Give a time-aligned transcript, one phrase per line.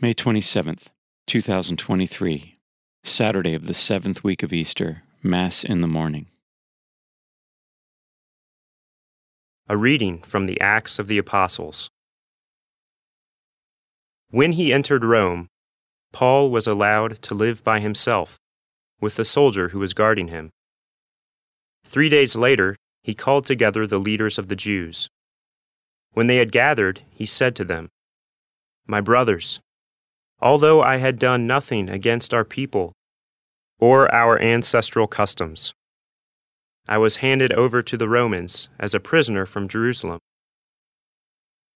[0.00, 0.88] May 27th,
[1.28, 2.58] 2023,
[3.04, 6.26] Saturday of the seventh week of Easter, Mass in the morning.
[9.68, 11.90] A reading from the Acts of the Apostles.
[14.30, 15.46] When he entered Rome,
[16.12, 18.36] Paul was allowed to live by himself,
[19.00, 20.50] with the soldier who was guarding him.
[21.84, 22.74] Three days later,
[23.04, 25.08] he called together the leaders of the Jews.
[26.14, 27.90] When they had gathered, he said to them,
[28.88, 29.60] My brothers,
[30.40, 32.92] although I had done nothing against our people
[33.78, 35.74] or our ancestral customs,
[36.86, 40.20] I was handed over to the Romans as a prisoner from Jerusalem.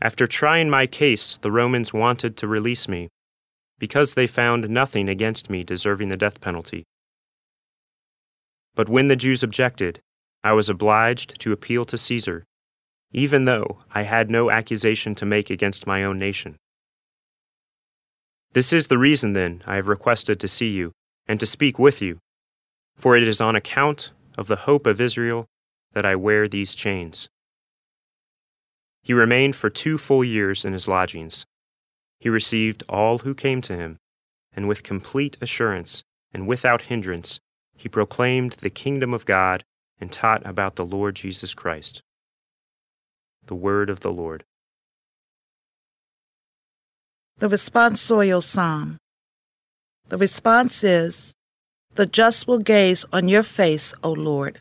[0.00, 3.08] After trying my case, the Romans wanted to release me,
[3.78, 6.84] because they found nothing against me deserving the death penalty.
[8.74, 10.00] But when the Jews objected,
[10.44, 12.44] I was obliged to appeal to Caesar,
[13.12, 16.56] even though I had no accusation to make against my own nation.
[18.54, 20.92] This is the reason, then, I have requested to see you
[21.26, 22.18] and to speak with you,
[22.94, 25.46] for it is on account of the hope of Israel
[25.94, 27.28] that I wear these chains.
[29.02, 31.46] He remained for two full years in his lodgings.
[32.18, 33.96] He received all who came to him,
[34.52, 37.40] and with complete assurance and without hindrance,
[37.74, 39.64] he proclaimed the kingdom of God
[39.98, 42.02] and taught about the Lord Jesus Christ.
[43.46, 44.44] The word of the Lord.
[47.42, 48.98] The responsorial psalm.
[50.06, 51.34] The response is,
[51.96, 54.60] The just will gaze on your face, O Lord.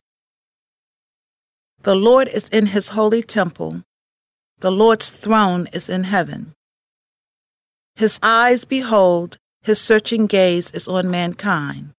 [1.83, 3.83] The Lord is in his holy temple.
[4.61, 6.53] The Lord's throne is in heaven.
[7.97, 11.91] His eyes behold, his searching gaze is on mankind.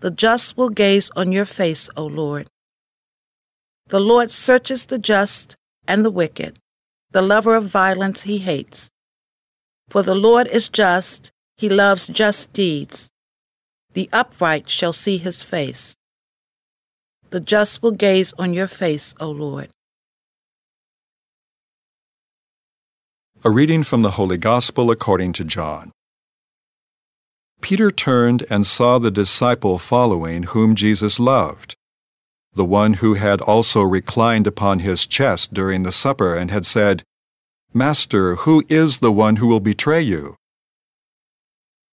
[0.00, 2.48] The just will gaze on your face, O Lord.
[3.86, 6.58] The Lord searches the just and the wicked.
[7.12, 8.90] The lover of violence he hates.
[9.88, 13.08] For the Lord is just, he loves just deeds.
[13.94, 15.94] The upright shall see his face.
[17.30, 19.70] The just will gaze on your face, O Lord.
[23.44, 25.92] A reading from the Holy Gospel according to John.
[27.60, 31.74] Peter turned and saw the disciple following whom Jesus loved,
[32.54, 37.02] the one who had also reclined upon his chest during the supper and had said,
[37.74, 40.36] Master, who is the one who will betray you?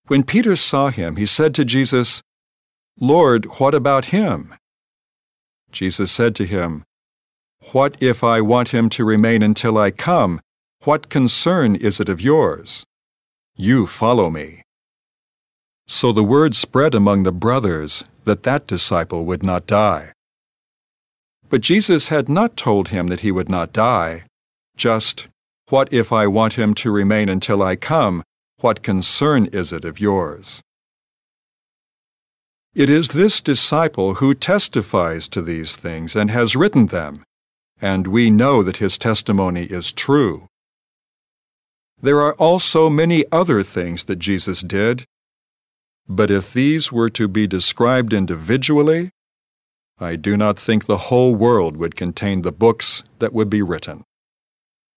[0.08, 2.22] When Peter saw him, he said to Jesus,
[3.00, 4.56] Lord, what about him?
[5.72, 6.86] Jesus said to him,
[7.74, 10.40] What if I want him to remain until I come?
[10.84, 12.86] What concern is it of yours?
[13.56, 14.62] You follow me.
[15.88, 20.13] So the word spread among the brothers that that disciple would not die.
[21.50, 24.24] But Jesus had not told him that he would not die,
[24.75, 25.28] just,
[25.70, 28.24] what if I want him to remain until I come?
[28.59, 30.62] What concern is it of yours?
[32.76, 37.24] It is this disciple who testifies to these things and has written them,
[37.81, 40.48] and we know that his testimony is true.
[42.00, 45.06] There are also many other things that Jesus did,
[46.08, 49.09] but if these were to be described individually,
[49.98, 54.04] I do not think the whole world would contain the books that would be written.